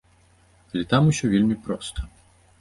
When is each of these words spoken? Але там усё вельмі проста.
Але 0.71 0.83
там 0.93 1.11
усё 1.11 1.25
вельмі 1.35 1.59
проста. 1.69 1.99